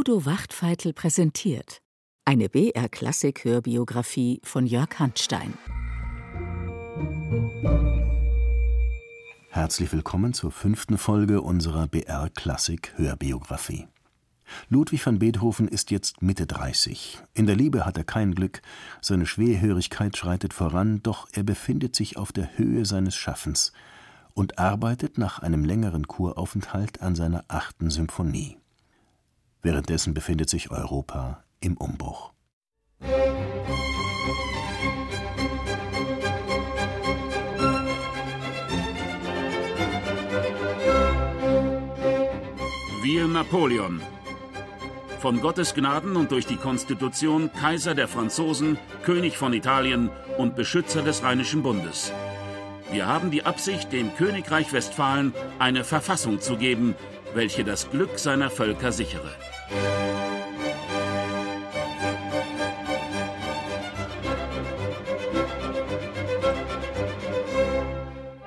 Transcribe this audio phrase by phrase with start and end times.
[0.00, 1.82] Udo Wachtfeitel präsentiert
[2.24, 5.52] eine BR-Klassik-Hörbiografie von Jörg Handstein.
[9.50, 13.88] Herzlich willkommen zur fünften Folge unserer BR-Klassik-Hörbiografie.
[14.70, 17.18] Ludwig van Beethoven ist jetzt Mitte 30.
[17.34, 18.62] In der Liebe hat er kein Glück,
[19.02, 23.74] seine Schwerhörigkeit schreitet voran, doch er befindet sich auf der Höhe seines Schaffens
[24.32, 28.56] und arbeitet nach einem längeren Kuraufenthalt an seiner achten Symphonie.
[29.62, 32.32] Währenddessen befindet sich Europa im Umbruch.
[43.02, 44.00] Wir Napoleon.
[45.18, 51.02] Von Gottes Gnaden und durch die Konstitution Kaiser der Franzosen, König von Italien und Beschützer
[51.02, 52.12] des Rheinischen Bundes.
[52.90, 56.94] Wir haben die Absicht, dem Königreich Westfalen eine Verfassung zu geben,
[57.34, 59.30] welche das Glück seiner Völker sichere.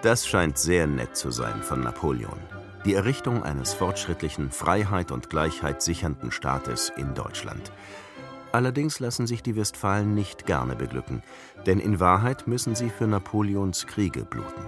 [0.01, 2.37] Das scheint sehr nett zu sein von Napoleon.
[2.83, 7.71] Die Errichtung eines fortschrittlichen, Freiheit und Gleichheit sichernden Staates in Deutschland.
[8.51, 11.23] Allerdings lassen sich die Westfalen nicht gerne beglücken,
[11.65, 14.67] denn in Wahrheit müssen sie für Napoleons Kriege bluten.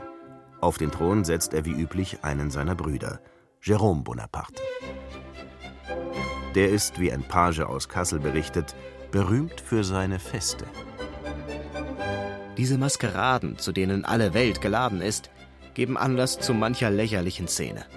[0.61, 3.19] Auf den Thron setzt er wie üblich einen seiner Brüder,
[3.65, 4.61] Jérôme Bonaparte.
[6.53, 8.75] Der ist, wie ein Page aus Kassel berichtet,
[9.09, 10.65] berühmt für seine Feste.
[12.57, 15.31] Diese Maskeraden, zu denen alle Welt geladen ist,
[15.73, 17.87] geben Anlass zu mancher lächerlichen Szene.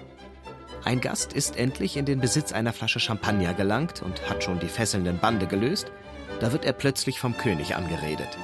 [0.85, 4.69] Ein Gast ist endlich in den Besitz einer Flasche Champagner gelangt und hat schon die
[4.69, 5.91] fesselnden Bande gelöst,
[6.39, 8.39] da wird er plötzlich vom König angeredet.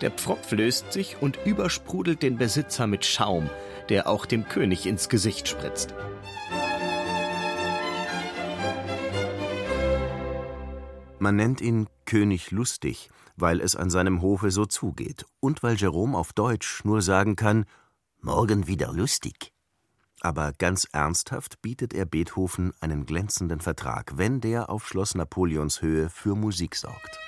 [0.00, 3.50] Der Pfropf löst sich und übersprudelt den Besitzer mit Schaum,
[3.88, 5.92] der auch dem König ins Gesicht spritzt.
[11.22, 16.18] Man nennt ihn König lustig, weil es an seinem Hofe so zugeht und weil Jerome
[16.18, 17.64] auf Deutsch nur sagen kann:
[18.20, 19.52] Morgen wieder lustig.
[20.20, 26.10] Aber ganz ernsthaft bietet er Beethoven einen glänzenden Vertrag, wenn der auf Schloss Napoleons Höhe
[26.10, 27.20] für Musik sorgt.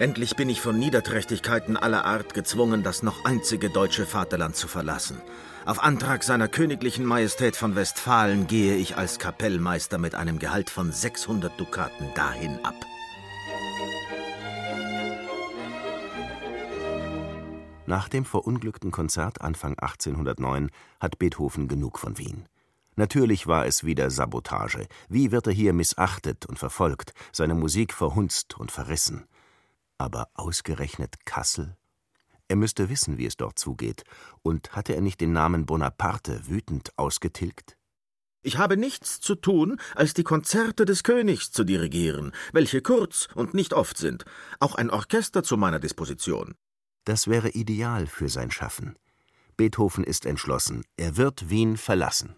[0.00, 5.20] Endlich bin ich von Niederträchtigkeiten aller Art gezwungen, das noch einzige deutsche Vaterland zu verlassen.
[5.66, 10.90] Auf Antrag seiner königlichen Majestät von Westfalen gehe ich als Kapellmeister mit einem Gehalt von
[10.90, 12.76] 600 Dukaten dahin ab.
[17.84, 22.46] Nach dem verunglückten Konzert Anfang 1809 hat Beethoven genug von Wien.
[22.96, 24.88] Natürlich war es wieder Sabotage.
[25.10, 29.26] Wie wird er hier missachtet und verfolgt, seine Musik verhunzt und verrissen?
[30.00, 31.76] Aber ausgerechnet Kassel?
[32.48, 34.04] Er müsste wissen, wie es dort zugeht.
[34.40, 37.76] Und hatte er nicht den Namen Bonaparte wütend ausgetilgt?
[38.40, 43.52] Ich habe nichts zu tun, als die Konzerte des Königs zu dirigieren, welche kurz und
[43.52, 44.24] nicht oft sind.
[44.58, 46.54] Auch ein Orchester zu meiner Disposition.
[47.04, 48.96] Das wäre ideal für sein Schaffen.
[49.58, 52.36] Beethoven ist entschlossen, er wird Wien verlassen.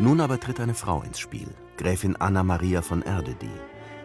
[0.00, 3.48] Nun aber tritt eine Frau ins Spiel, Gräfin Anna Maria von Erdedy.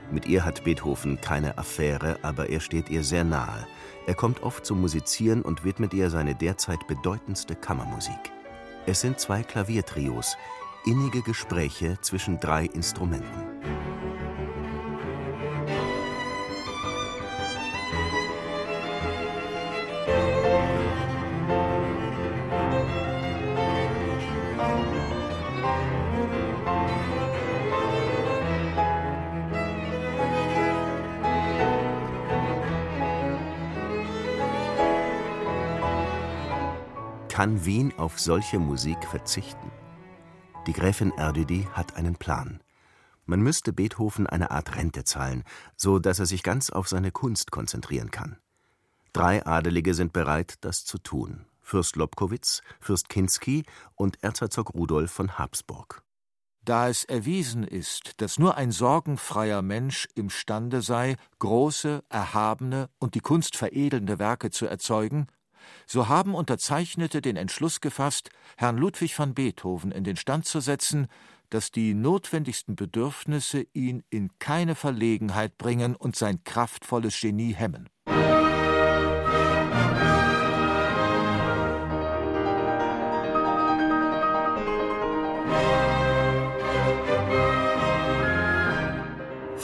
[0.10, 3.68] Mit ihr hat Beethoven keine Affäre, aber er steht ihr sehr nahe.
[4.08, 8.32] Er kommt oft zum Musizieren und widmet ihr seine derzeit bedeutendste Kammermusik.
[8.86, 10.38] Es sind zwei Klaviertrios,
[10.86, 13.95] innige Gespräche zwischen drei Instrumenten.
[37.36, 39.70] Kann Wien auf solche Musik verzichten?
[40.68, 42.64] Die Gräfin Erdödy hat einen Plan.
[43.26, 45.44] Man müsste Beethoven eine Art Rente zahlen,
[45.76, 48.38] so dass er sich ganz auf seine Kunst konzentrieren kann.
[49.12, 53.66] Drei Adelige sind bereit, das zu tun: Fürst Lobkowitz, Fürst Kinsky
[53.96, 56.04] und Erzherzog Rudolf von Habsburg.
[56.64, 63.20] Da es erwiesen ist, dass nur ein sorgenfreier Mensch imstande sei, große, erhabene und die
[63.20, 65.28] Kunst veredelnde Werke zu erzeugen,
[65.86, 71.08] so haben Unterzeichnete den Entschluss gefasst, Herrn Ludwig van Beethoven in den Stand zu setzen,
[71.50, 77.90] dass die notwendigsten Bedürfnisse ihn in keine Verlegenheit bringen und sein kraftvolles Genie hemmen.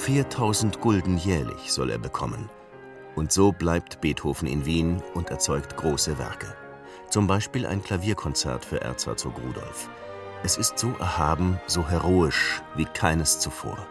[0.02, 2.50] 4000 Gulden jährlich soll er bekommen.
[3.16, 6.56] Und so bleibt Beethoven in Wien und erzeugt große Werke.
[7.10, 9.90] Zum Beispiel ein Klavierkonzert für Erzherzog Rudolf.
[10.44, 13.86] Es ist so erhaben, so heroisch wie keines zuvor.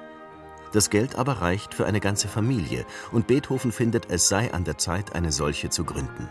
[0.72, 4.78] Das Geld aber reicht für eine ganze Familie, und Beethoven findet, es sei an der
[4.78, 6.28] Zeit, eine solche zu gründen.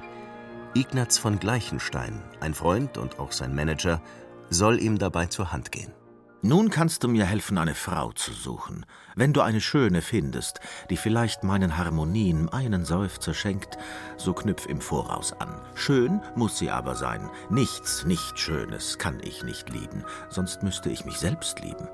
[0.74, 4.02] Ignaz von Gleichenstein, ein Freund und auch sein Manager,
[4.50, 5.94] soll ihm dabei zur Hand gehen.
[6.42, 8.86] Nun kannst du mir helfen, eine Frau zu suchen.
[9.14, 13.78] Wenn du eine schöne findest, die vielleicht meinen Harmonien einen Seufzer schenkt,
[14.16, 15.60] so knüpf im Voraus an.
[15.76, 17.30] Schön muss sie aber sein.
[17.50, 21.90] Nichts nicht Schönes kann ich nicht lieben, sonst müsste ich mich selbst lieben.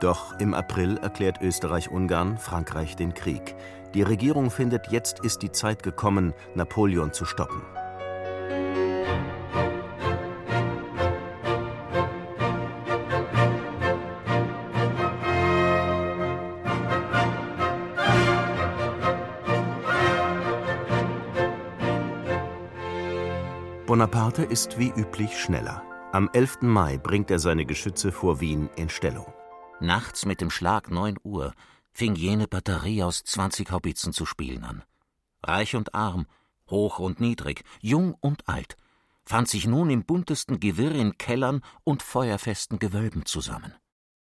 [0.00, 3.54] Doch im April erklärt Österreich-Ungarn Frankreich den Krieg.
[3.92, 7.62] Die Regierung findet, jetzt ist die Zeit gekommen, Napoleon zu stoppen.
[23.96, 25.82] Bonaparte ist wie üblich schneller.
[26.12, 26.60] Am 11.
[26.60, 29.32] Mai bringt er seine Geschütze vor Wien in Stellung.
[29.80, 31.54] Nachts mit dem Schlag 9 Uhr
[31.92, 34.82] fing jene Batterie aus 20 Haubitzen zu spielen an.
[35.42, 36.26] Reich und arm,
[36.68, 38.76] hoch und niedrig, jung und alt,
[39.24, 43.72] fand sich nun im buntesten Gewirr in Kellern und feuerfesten Gewölben zusammen.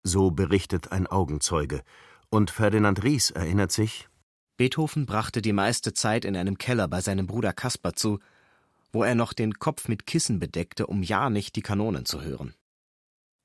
[0.03, 1.81] So berichtet ein Augenzeuge.
[2.29, 4.07] Und Ferdinand Ries erinnert sich:
[4.55, 8.19] Beethoven brachte die meiste Zeit in einem Keller bei seinem Bruder Kaspar zu,
[8.93, 12.53] wo er noch den Kopf mit Kissen bedeckte, um ja nicht die Kanonen zu hören.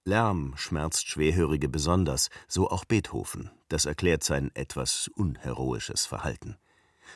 [0.04, 3.50] Lärm schmerzt Schwerhörige besonders, so auch Beethoven.
[3.68, 6.56] Das erklärt sein etwas unheroisches Verhalten.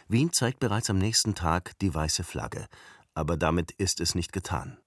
[0.09, 2.67] Wien zeigt bereits am nächsten Tag die weiße Flagge,
[3.15, 4.79] aber damit ist es nicht getan.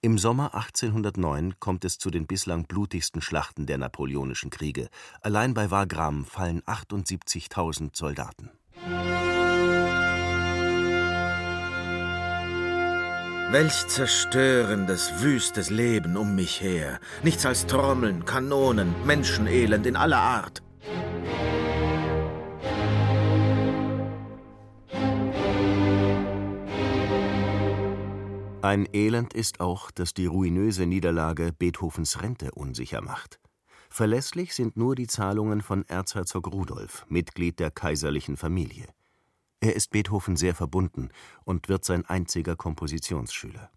[0.00, 4.88] Im Sommer 1809 kommt es zu den bislang blutigsten Schlachten der napoleonischen Kriege.
[5.22, 8.50] Allein bei Wagram fallen 78.000 Soldaten.
[13.54, 16.98] Welch zerstörendes, wüstes Leben um mich her.
[17.22, 20.60] Nichts als Trommeln, Kanonen, Menschenelend in aller Art.
[28.60, 33.38] Ein Elend ist auch, dass die ruinöse Niederlage Beethovens Rente unsicher macht.
[33.88, 38.88] Verlässlich sind nur die Zahlungen von Erzherzog Rudolf, Mitglied der kaiserlichen Familie.
[39.64, 41.08] Er ist Beethoven sehr verbunden
[41.44, 43.70] und wird sein einziger Kompositionsschüler.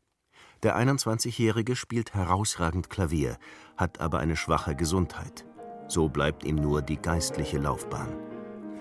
[0.62, 3.38] Der 21-Jährige spielt herausragend Klavier,
[3.78, 5.46] hat aber eine schwache Gesundheit.
[5.88, 8.10] So bleibt ihm nur die geistliche Laufbahn.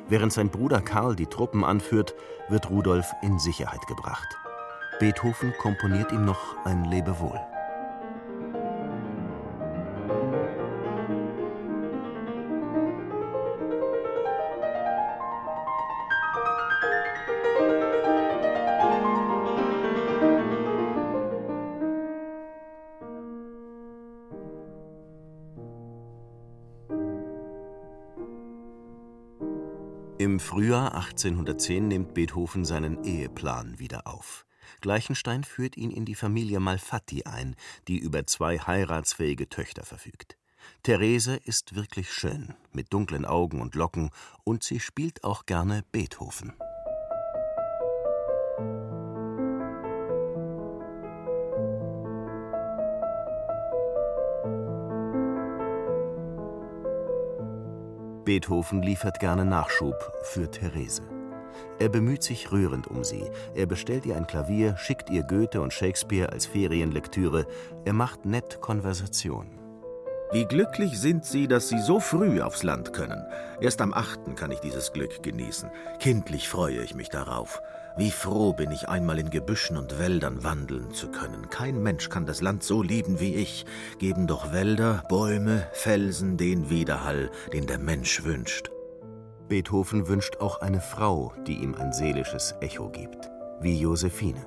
[0.08, 2.16] Während sein Bruder Karl die Truppen anführt,
[2.48, 4.36] wird Rudolf in Sicherheit gebracht.
[4.98, 7.38] Beethoven komponiert ihm noch ein Lebewohl.
[30.26, 34.44] Im Frühjahr 1810 nimmt Beethoven seinen Eheplan wieder auf.
[34.80, 37.54] Gleichenstein führt ihn in die Familie Malfatti ein,
[37.86, 40.36] die über zwei heiratsfähige Töchter verfügt.
[40.82, 44.10] Therese ist wirklich schön, mit dunklen Augen und Locken,
[44.42, 46.54] und sie spielt auch gerne Beethoven.
[58.26, 61.02] Beethoven liefert gerne Nachschub für Therese.
[61.78, 63.22] Er bemüht sich rührend um sie.
[63.54, 67.46] Er bestellt ihr ein Klavier, schickt ihr Goethe und Shakespeare als Ferienlektüre.
[67.84, 69.46] Er macht nett Konversation.
[70.32, 73.24] Wie glücklich sind Sie, dass Sie so früh aufs Land können.
[73.60, 74.34] Erst am 8.
[74.34, 75.70] kann ich dieses Glück genießen.
[76.00, 77.62] Kindlich freue ich mich darauf.
[77.98, 81.48] Wie froh bin ich, einmal in Gebüschen und Wäldern wandeln zu können.
[81.48, 83.64] Kein Mensch kann das Land so lieben wie ich.
[83.98, 88.70] Geben doch Wälder, Bäume, Felsen den Widerhall, den der Mensch wünscht.
[89.48, 94.44] Beethoven wünscht auch eine Frau, die ihm ein seelisches Echo gibt, wie Josephine.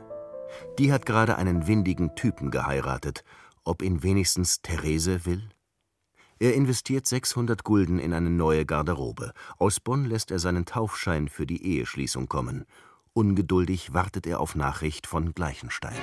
[0.78, 3.24] Die hat gerade einen windigen Typen geheiratet.
[3.64, 5.50] Ob ihn wenigstens Therese will?
[6.38, 9.34] Er investiert 600 Gulden in eine neue Garderobe.
[9.58, 12.66] Aus Bonn lässt er seinen Taufschein für die Eheschließung kommen.
[13.20, 15.98] Ungeduldig wartet er auf Nachricht von Gleichenstein.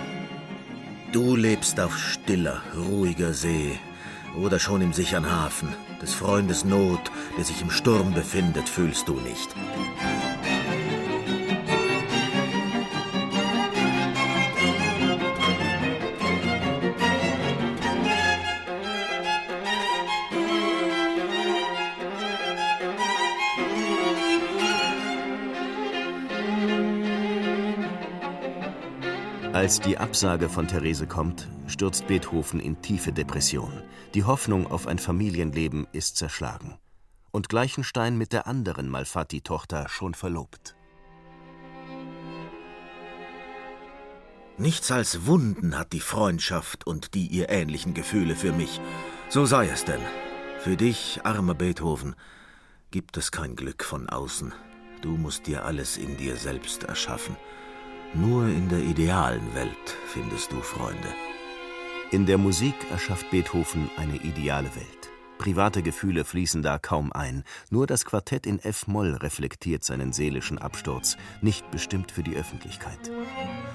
[1.13, 3.79] Du lebst auf stiller, ruhiger See
[4.37, 5.71] oder schon im sichern Hafen.
[6.03, 9.49] Des Freundes Not, der sich im Sturm befindet, fühlst du nicht.
[29.67, 33.83] Als die Absage von Therese kommt, stürzt Beethoven in tiefe Depression.
[34.15, 36.79] Die Hoffnung auf ein Familienleben ist zerschlagen.
[37.33, 40.77] Und Gleichenstein mit der anderen Malfatti-Tochter schon verlobt.
[44.57, 48.81] Nichts als Wunden hat die Freundschaft und die ihr ähnlichen Gefühle für mich.
[49.31, 50.03] So sei es denn.
[50.61, 52.15] Für dich, armer Beethoven,
[52.93, 54.55] gibt es kein Glück von außen.
[55.03, 57.35] Du musst dir alles in dir selbst erschaffen.
[58.15, 61.09] Nur in der idealen Welt findest du Freunde.
[62.13, 65.11] In der Musik erschafft Beethoven eine ideale Welt.
[65.39, 67.45] Private Gefühle fließen da kaum ein.
[67.71, 73.11] Nur das Quartett in F-Moll reflektiert seinen seelischen Absturz, nicht bestimmt für die Öffentlichkeit.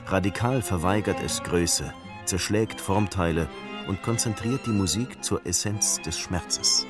[0.07, 1.93] Radikal verweigert es Größe,
[2.25, 3.47] zerschlägt Formteile
[3.87, 6.85] und konzentriert die Musik zur Essenz des Schmerzes.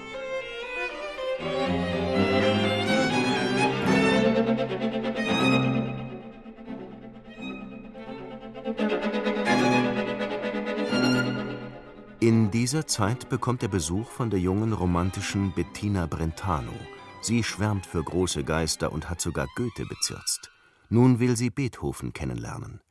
[12.20, 16.74] In dieser Zeit bekommt er Besuch von der jungen romantischen Bettina Brentano.
[17.22, 20.52] Sie schwärmt für große Geister und hat sogar Goethe bezirzt.
[20.90, 22.82] Nun will sie Beethoven kennenlernen.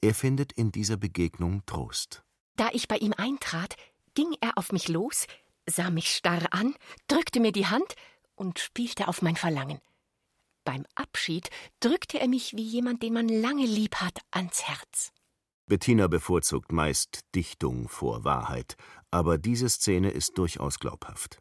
[0.00, 2.22] Er findet in dieser Begegnung Trost.
[2.56, 3.76] Da ich bei ihm eintrat,
[4.14, 5.26] ging er auf mich los,
[5.68, 6.74] sah mich starr an,
[7.08, 7.94] drückte mir die Hand
[8.34, 9.80] und spielte auf mein Verlangen.
[10.64, 11.50] Beim Abschied
[11.80, 15.12] drückte er mich wie jemand, den man lange lieb hat, ans Herz.
[15.66, 18.76] Bettina bevorzugt meist Dichtung vor Wahrheit,
[19.10, 21.38] aber diese Szene ist durchaus glaubhaft.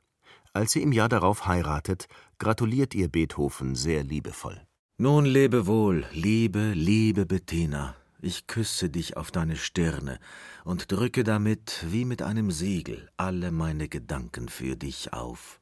[0.53, 4.61] Als sie im Jahr darauf heiratet, gratuliert ihr Beethoven sehr liebevoll.
[4.97, 7.95] Nun lebe wohl, liebe, liebe Bettina.
[8.21, 10.19] Ich küsse dich auf deine Stirne
[10.63, 15.60] und drücke damit wie mit einem Siegel alle meine Gedanken für dich auf.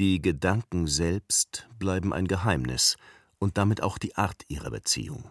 [0.00, 2.96] Die Gedanken selbst bleiben ein Geheimnis
[3.38, 5.28] und damit auch die Art ihrer Beziehung.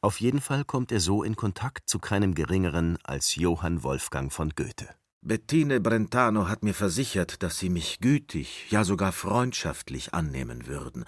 [0.00, 4.50] Auf jeden Fall kommt er so in Kontakt zu keinem Geringeren als Johann Wolfgang von
[4.50, 4.88] Goethe.
[5.22, 11.04] Bettine Brentano hat mir versichert, dass Sie mich gütig, ja sogar freundschaftlich annehmen würden.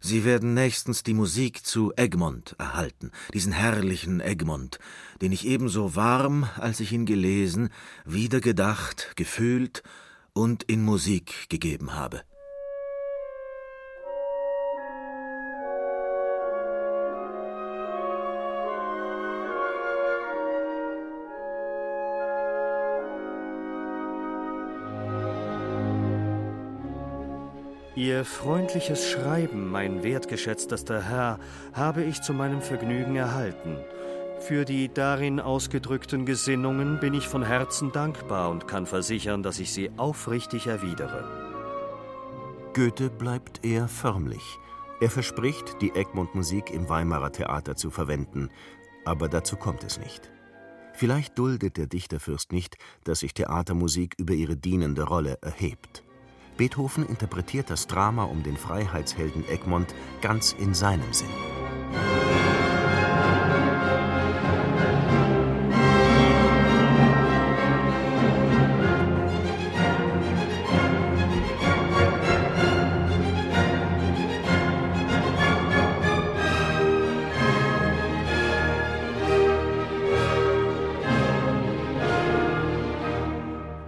[0.00, 4.78] Sie werden nächstens die Musik zu Egmont erhalten, diesen herrlichen Egmont,
[5.20, 7.70] den ich ebenso warm, als ich ihn gelesen,
[8.04, 9.82] wieder gedacht, gefühlt
[10.32, 12.22] und in Musik gegeben habe.
[27.96, 31.38] Ihr freundliches Schreiben, mein wertgeschätztester Herr,
[31.72, 33.78] habe ich zu meinem Vergnügen erhalten.
[34.38, 39.72] Für die darin ausgedrückten Gesinnungen bin ich von Herzen dankbar und kann versichern, dass ich
[39.72, 41.24] sie aufrichtig erwidere.
[42.74, 44.58] Goethe bleibt eher förmlich.
[45.00, 48.50] Er verspricht, die Egmont-Musik im Weimarer Theater zu verwenden,
[49.06, 50.30] aber dazu kommt es nicht.
[50.92, 56.05] Vielleicht duldet der Dichterfürst nicht, dass sich Theatermusik über ihre dienende Rolle erhebt.
[56.56, 61.55] Beethoven interpretiert das Drama um den Freiheitshelden Egmont ganz in seinem Sinn.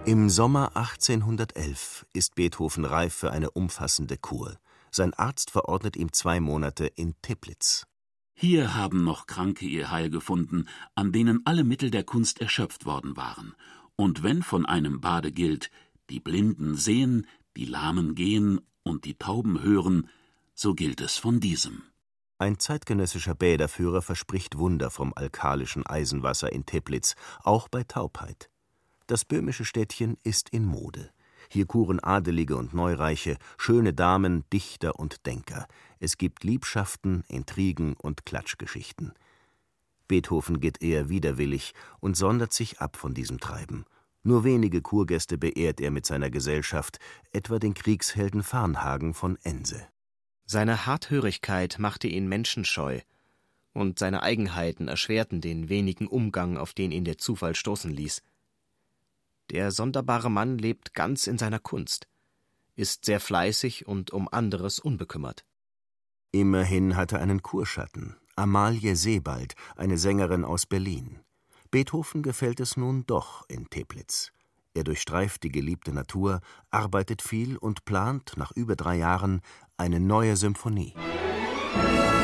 [0.09, 4.57] Im Sommer 1811 ist Beethoven reif für eine umfassende Kur.
[4.89, 7.85] Sein Arzt verordnet ihm zwei Monate in Teplitz.
[8.33, 13.17] Hier haben noch Kranke ihr Heil gefunden, an denen alle Mittel der Kunst erschöpft worden
[13.17, 13.53] waren.
[13.97, 15.69] Und wenn von einem Bade gilt,
[16.09, 20.09] die Blinden sehen, die Lahmen gehen und die Tauben hören,
[20.55, 21.83] so gilt es von diesem.
[22.39, 27.13] Ein zeitgenössischer Bäderführer verspricht Wunder vom alkalischen Eisenwasser in Teplitz,
[27.43, 28.49] auch bei Taubheit.
[29.09, 31.09] Das böhmische Städtchen ist in Mode.
[31.49, 35.65] Hier kuren Adelige und Neureiche, schöne Damen, Dichter und Denker.
[35.99, 39.13] Es gibt Liebschaften, Intrigen und Klatschgeschichten.
[40.07, 43.85] Beethoven geht eher widerwillig und sondert sich ab von diesem Treiben.
[44.21, 46.99] Nur wenige Kurgäste beehrt er mit seiner Gesellschaft,
[47.31, 49.87] etwa den Kriegshelden Farnhagen von Ense.
[50.45, 52.99] Seine Harthörigkeit machte ihn menschenscheu,
[53.73, 58.21] und seine Eigenheiten erschwerten den wenigen Umgang, auf den ihn der Zufall stoßen ließ.
[59.51, 62.07] Der sonderbare Mann lebt ganz in seiner Kunst,
[62.75, 65.43] ist sehr fleißig und um anderes unbekümmert.
[66.31, 71.19] Immerhin hat er einen Kurschatten, Amalie Sebald, eine Sängerin aus Berlin.
[71.71, 74.31] Beethoven gefällt es nun doch in Teplitz.
[74.75, 79.41] Er durchstreift die geliebte Natur, arbeitet viel und plant nach über drei Jahren
[79.77, 80.93] eine neue Symphonie.
[80.95, 82.18] Musik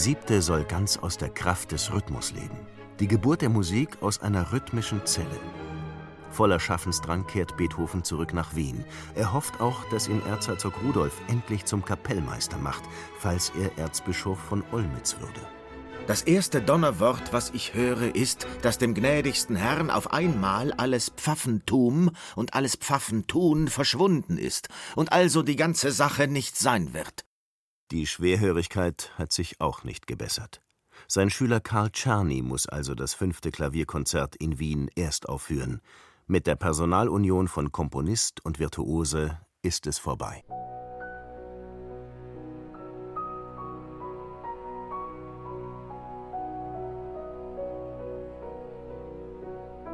[0.00, 2.58] siebte soll ganz aus der Kraft des Rhythmus leben.
[3.00, 5.38] Die Geburt der Musik aus einer rhythmischen Zelle.
[6.30, 8.84] Voller Schaffensdrang kehrt Beethoven zurück nach Wien.
[9.14, 12.82] Er hofft auch, dass ihn Erzherzog Rudolf endlich zum Kapellmeister macht,
[13.18, 15.40] falls er Erzbischof von Olmütz würde.
[16.06, 22.10] Das erste Donnerwort, was ich höre, ist, dass dem gnädigsten Herrn auf einmal alles Pfaffentum
[22.36, 27.24] und alles Pfaffentun verschwunden ist und also die ganze Sache nicht sein wird.
[27.90, 30.62] Die Schwerhörigkeit hat sich auch nicht gebessert.
[31.08, 35.80] Sein Schüler Karl Czerny muss also das fünfte Klavierkonzert in Wien erst aufführen.
[36.28, 40.44] Mit der Personalunion von Komponist und Virtuose ist es vorbei.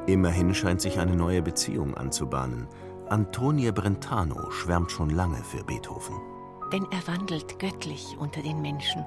[0.06, 2.68] Immerhin scheint sich eine neue Beziehung anzubahnen.
[3.08, 6.35] Antonie Brentano schwärmt schon lange für Beethoven.
[6.72, 9.04] Denn er wandelt göttlich unter den Menschen.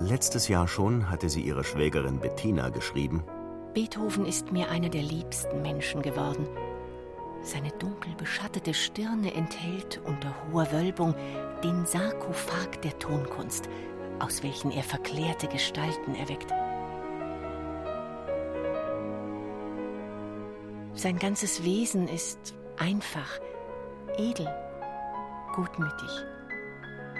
[0.00, 3.22] Letztes Jahr schon hatte sie ihrer Schwägerin Bettina geschrieben:
[3.74, 6.48] Beethoven ist mir einer der liebsten Menschen geworden.
[7.42, 11.14] Seine dunkel beschattete Stirne enthält unter hoher Wölbung
[11.62, 13.68] den Sarkophag der Tonkunst,
[14.18, 16.52] aus welchen er verklärte Gestalten erweckt.
[20.94, 23.40] Sein ganzes Wesen ist einfach,
[24.16, 24.48] edel,
[25.54, 26.24] gutmütig.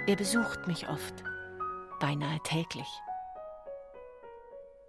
[0.07, 1.25] Er besucht mich oft,
[1.99, 3.01] beinahe täglich.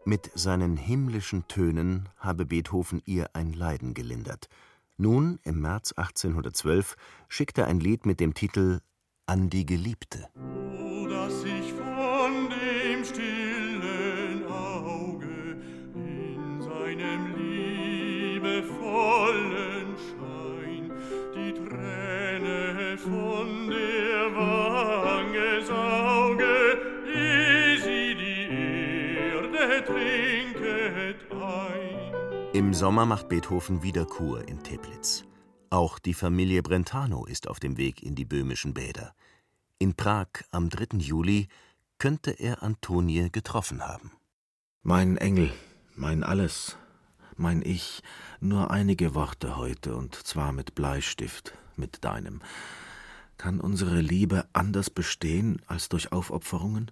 [0.03, 4.49] Mit seinen himmlischen Tönen habe Beethoven ihr ein Leiden gelindert.
[4.97, 6.97] Nun, im März 1812,
[7.29, 8.81] schickt er ein Lied mit dem Titel
[9.25, 10.27] An die Geliebte.
[10.35, 15.61] Oh, dass ich von dem stillen Auge
[15.95, 18.75] in seinem liebevollen
[19.95, 20.91] Schein
[21.33, 24.04] die Träne von der
[29.85, 32.53] trinket ein.
[32.53, 35.25] Im Sommer macht Beethoven wieder Kur in Teplitz.
[35.69, 39.13] Auch die Familie Brentano ist auf dem Weg in die böhmischen Bäder.
[39.77, 40.97] In Prag am 3.
[40.99, 41.47] Juli
[41.97, 44.11] könnte er Antonie getroffen haben.
[44.83, 45.51] Mein Engel,
[45.95, 46.77] mein Alles,
[47.35, 48.01] mein Ich,
[48.39, 52.41] nur einige Worte heute, und zwar mit Bleistift, mit deinem.
[53.37, 56.91] Kann unsere Liebe anders bestehen als durch Aufopferungen?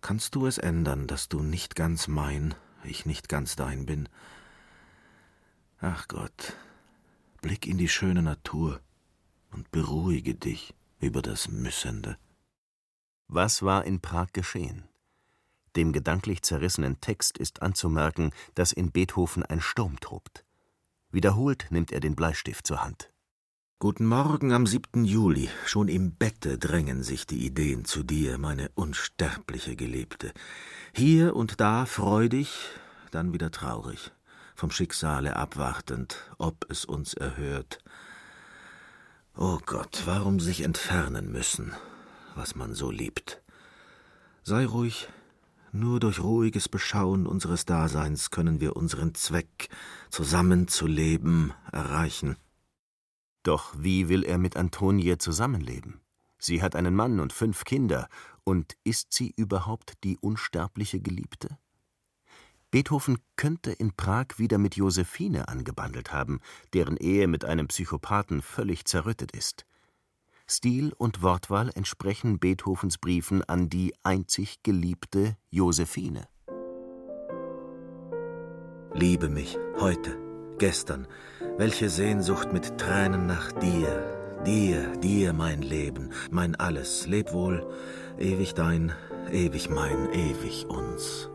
[0.00, 4.08] Kannst du es ändern, dass du nicht ganz mein, ich nicht ganz dein bin?
[5.80, 6.56] Ach Gott,
[7.40, 8.80] blick in die schöne Natur
[9.50, 12.18] und beruhige dich über das Müssende.
[13.26, 14.88] Was war in Prag geschehen?
[15.76, 20.44] Dem gedanklich zerrissenen Text ist anzumerken, dass in Beethoven ein Sturm tobt.
[21.10, 23.12] Wiederholt nimmt er den Bleistift zur Hand.
[23.80, 25.04] Guten Morgen am 7.
[25.04, 25.48] Juli.
[25.64, 30.32] Schon im Bette drängen sich die Ideen zu dir, meine unsterbliche Geliebte.
[30.92, 32.70] Hier und da freudig,
[33.12, 34.10] dann wieder traurig,
[34.56, 37.78] vom Schicksale abwartend, ob es uns erhört.
[39.36, 41.72] O oh Gott, warum sich entfernen müssen,
[42.34, 43.40] was man so liebt?
[44.42, 45.08] Sei ruhig,
[45.70, 49.68] nur durch ruhiges Beschauen unseres Daseins können wir unseren Zweck,
[50.10, 52.34] zusammenzuleben, erreichen.
[53.48, 56.02] Doch wie will er mit Antonie zusammenleben?
[56.38, 58.10] Sie hat einen Mann und fünf Kinder,
[58.44, 61.56] und ist sie überhaupt die unsterbliche Geliebte?
[62.70, 66.40] Beethoven könnte in Prag wieder mit Josephine angebandelt haben,
[66.74, 69.64] deren Ehe mit einem Psychopathen völlig zerrüttet ist.
[70.46, 76.28] Stil und Wortwahl entsprechen Beethovens Briefen an die einzig geliebte Josephine.
[78.92, 80.18] Liebe mich, heute,
[80.58, 81.08] gestern,
[81.58, 87.68] welche Sehnsucht mit Tränen nach dir, dir, dir mein Leben, mein Alles, leb wohl,
[88.16, 88.92] ewig dein,
[89.32, 91.28] ewig mein, ewig uns.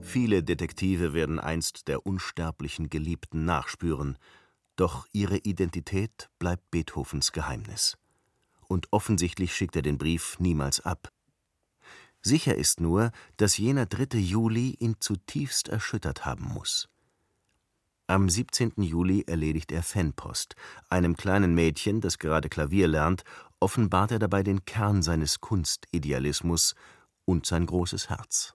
[0.00, 4.18] Viele Detektive werden einst der unsterblichen Geliebten nachspüren,
[4.74, 7.96] doch ihre Identität bleibt Beethovens Geheimnis.
[8.66, 11.12] Und offensichtlich schickt er den Brief niemals ab.
[12.22, 14.18] Sicher ist nur, dass jener 3.
[14.18, 16.88] Juli ihn zutiefst erschüttert haben muss.
[18.06, 18.74] Am 17.
[18.76, 20.54] Juli erledigt er Fanpost.
[20.88, 23.24] Einem kleinen Mädchen, das gerade Klavier lernt,
[23.58, 26.74] offenbart er dabei den Kern seines Kunstidealismus
[27.24, 28.54] und sein großes Herz.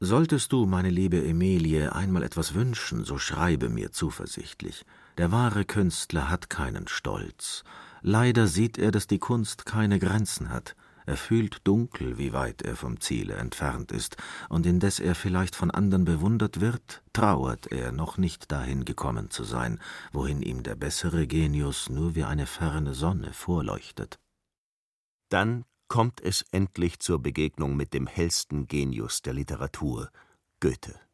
[0.00, 4.84] Solltest du, meine liebe Emilie, einmal etwas wünschen, so schreibe mir zuversichtlich.
[5.16, 7.64] Der wahre Künstler hat keinen Stolz.
[8.02, 10.76] Leider sieht er, dass die Kunst keine Grenzen hat.
[11.06, 14.16] Er fühlt dunkel, wie weit er vom Ziele entfernt ist,
[14.48, 19.44] und indes er vielleicht von andern bewundert wird, trauert er, noch nicht dahin gekommen zu
[19.44, 19.80] sein,
[20.12, 24.18] wohin ihm der bessere Genius nur wie eine ferne Sonne vorleuchtet.
[25.30, 30.10] Dann kommt es endlich zur Begegnung mit dem hellsten Genius der Literatur,
[30.58, 31.05] Goethe.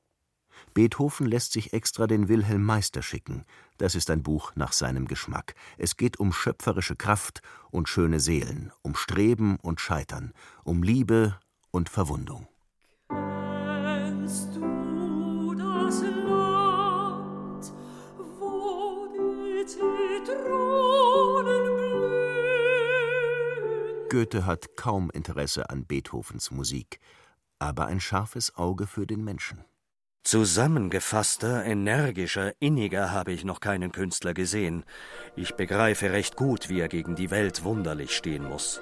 [0.74, 3.44] Beethoven lässt sich extra den Wilhelm Meister schicken.
[3.78, 5.54] Das ist ein Buch nach seinem Geschmack.
[5.76, 10.32] Es geht um schöpferische Kraft und schöne Seelen, um Streben und Scheitern,
[10.64, 11.38] um Liebe
[11.70, 12.48] und Verwundung.
[13.08, 17.72] Kennst du das Land,
[18.38, 22.12] wo die Zitronen blühen?
[24.08, 26.98] Goethe hat kaum Interesse an Beethovens Musik,
[27.58, 29.64] aber ein scharfes Auge für den Menschen.
[30.24, 34.84] Zusammengefasster, energischer, inniger habe ich noch keinen Künstler gesehen.
[35.34, 38.80] Ich begreife recht gut, wie er gegen die Welt wunderlich stehen muss.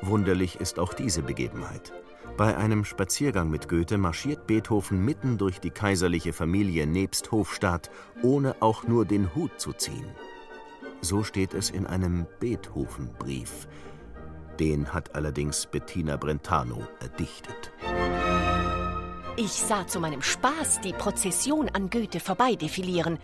[0.00, 1.92] Wunderlich ist auch diese Begebenheit.
[2.36, 7.90] Bei einem Spaziergang mit Goethe marschiert Beethoven mitten durch die kaiserliche Familie nebst Hofstaat,
[8.22, 10.06] ohne auch nur den Hut zu ziehen.
[11.00, 13.66] So steht es in einem Beethoven-Brief.
[14.60, 17.72] Den hat allerdings Bettina Brentano erdichtet.
[19.42, 23.18] Ich sah zu meinem Spaß die Prozession an Goethe vorbeidefilieren.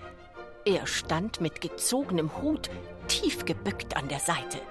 [0.64, 2.70] Er stand mit gezogenem Hut
[3.06, 4.62] tief gebückt an der Seite.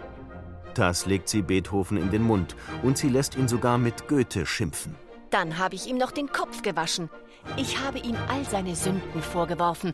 [0.73, 4.95] Das legt sie Beethoven in den Mund und sie lässt ihn sogar mit Goethe schimpfen.
[5.29, 7.11] Dann habe ich ihm noch den Kopf gewaschen.
[7.57, 9.93] Ich habe ihm all seine Sünden vorgeworfen.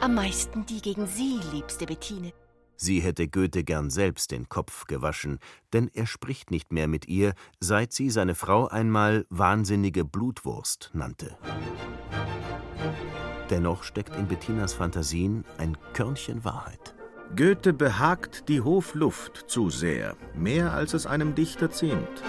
[0.00, 2.32] Am meisten die gegen Sie, liebste Bettine.
[2.76, 5.38] Sie hätte Goethe gern selbst den Kopf gewaschen,
[5.72, 11.36] denn er spricht nicht mehr mit ihr, seit sie seine Frau einmal wahnsinnige Blutwurst nannte.
[13.50, 16.94] Dennoch steckt in Bettinas Fantasien ein Körnchen Wahrheit.
[17.34, 22.22] Goethe behagt die Hofluft zu sehr, mehr als es einem Dichter ziemt.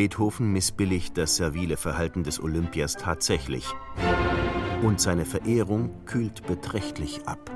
[0.00, 3.66] Beethoven missbilligt das servile Verhalten des Olympiers tatsächlich.
[4.80, 7.50] Und seine Verehrung kühlt beträchtlich ab.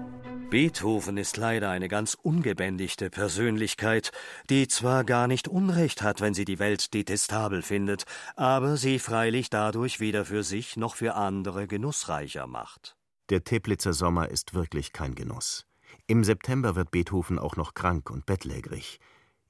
[0.51, 4.13] Beethoven ist leider eine ganz ungebändigte Persönlichkeit,
[4.51, 8.05] die zwar gar nicht Unrecht hat, wenn sie die Welt detestabel findet,
[8.37, 12.95] aber sie freilich dadurch weder für sich noch für andere genussreicher macht.
[13.31, 15.65] Der Teplitzer Sommer ist wirklich kein Genuss.
[16.07, 19.01] Im September wird Beethoven auch noch krank und bettlägerig.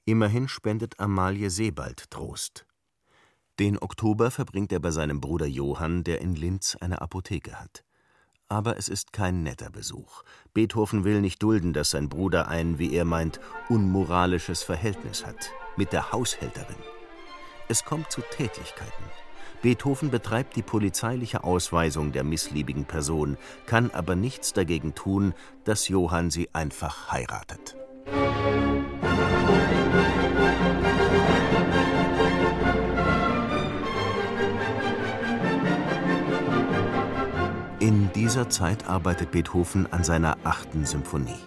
[0.05, 2.65] Immerhin spendet Amalie Sebald Trost.
[3.57, 7.85] Den Oktober verbringt er bei seinem Bruder Johann, der in Linz eine Apotheke hat.
[8.49, 10.23] Aber es ist kein netter Besuch.
[10.53, 13.39] Beethoven will nicht dulden, dass sein Bruder ein, wie er meint,
[13.69, 16.75] unmoralisches Verhältnis hat mit der Haushälterin.
[17.69, 19.05] Es kommt zu Tätlichkeiten.
[19.61, 26.29] Beethoven betreibt die polizeiliche Ausweisung der missliebigen Person, kann aber nichts dagegen tun, dass Johann
[26.29, 27.77] sie einfach heiratet.
[38.15, 41.39] Dieser Zeit arbeitet Beethoven an seiner achten Symphonie.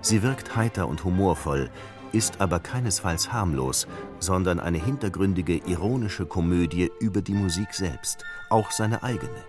[0.00, 1.70] Sie wirkt heiter und humorvoll,
[2.12, 3.86] ist aber keinesfalls harmlos,
[4.18, 9.44] sondern eine hintergründige, ironische Komödie über die Musik selbst, auch seine eigene.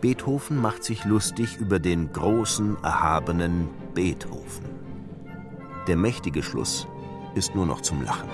[0.00, 4.64] Beethoven macht sich lustig über den großen, erhabenen Beethoven.
[5.88, 6.86] Der mächtige Schluss
[7.34, 8.28] ist nur noch zum Lachen.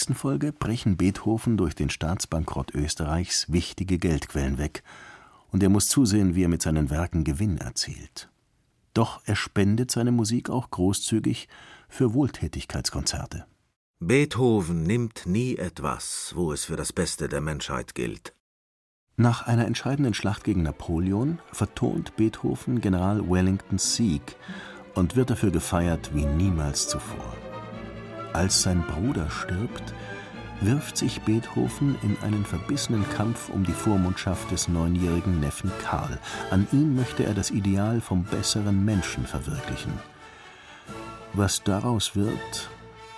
[0.00, 4.82] Nächsten Folge brechen Beethoven durch den Staatsbankrott Österreichs wichtige Geldquellen weg
[5.50, 8.30] und er muss zusehen, wie er mit seinen Werken Gewinn erzielt.
[8.94, 11.48] Doch er spendet seine Musik auch großzügig
[11.90, 13.44] für Wohltätigkeitskonzerte.
[13.98, 18.32] Beethoven nimmt nie etwas, wo es für das Beste der Menschheit gilt.
[19.16, 24.36] Nach einer entscheidenden Schlacht gegen Napoleon vertont Beethoven General Wellingtons Sieg
[24.94, 27.49] und wird dafür gefeiert wie niemals zuvor.
[28.32, 29.92] Als sein Bruder stirbt,
[30.60, 36.18] wirft sich Beethoven in einen verbissenen Kampf um die Vormundschaft des neunjährigen Neffen Karl.
[36.50, 39.92] An ihm möchte er das Ideal vom besseren Menschen verwirklichen.
[41.32, 42.70] Was daraus wird,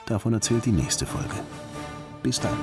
[0.07, 1.35] davon erzählt die nächste Folge.
[2.23, 2.57] Bis dann.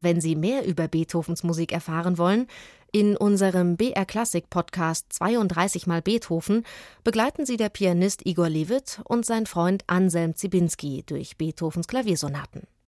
[0.00, 2.48] Wenn Sie mehr über Beethovens Musik erfahren wollen,
[2.92, 6.64] in unserem BR Klassik Podcast 32 mal Beethoven
[7.02, 12.66] begleiten Sie der Pianist Igor Levit und sein Freund Anselm Zibinski durch Beethovens Klaviersonaten.